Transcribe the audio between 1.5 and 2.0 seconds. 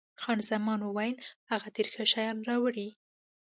هغه ډېر